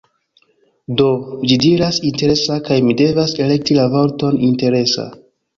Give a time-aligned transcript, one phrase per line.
[1.01, 1.09] Do,
[1.51, 5.11] ĝi diras "interesa" kaj mi devas elekti la vorton "interesa"